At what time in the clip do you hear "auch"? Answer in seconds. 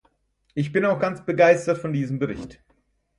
0.83-0.99